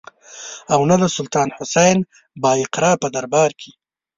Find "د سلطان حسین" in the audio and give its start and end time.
1.01-1.97